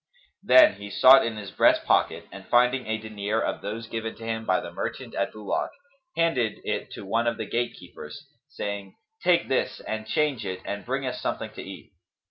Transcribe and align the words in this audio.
Then 0.41 0.77
he 0.77 0.89
sought 0.89 1.23
in 1.23 1.37
his 1.37 1.51
breast 1.51 1.85
pocket 1.85 2.25
and, 2.31 2.47
finding 2.47 2.87
a 2.87 2.97
dinar 2.97 3.39
of 3.39 3.61
those 3.61 3.85
given 3.85 4.15
to 4.15 4.25
him 4.25 4.45
by 4.47 4.59
the 4.59 4.71
merchant 4.73 5.13
at 5.13 5.31
Bulak, 5.31 5.69
handed 6.17 6.59
it 6.63 6.89
to 6.93 7.05
one 7.05 7.27
of 7.27 7.37
the 7.37 7.45
gatekeepers, 7.45 8.25
saying, 8.49 8.95
"Take 9.23 9.47
this 9.47 9.79
and 9.81 10.07
change 10.07 10.43
it 10.43 10.61
and 10.65 10.87
bring 10.87 11.05
us 11.05 11.21
something 11.21 11.51
to 11.51 11.61
eat." 11.61 11.91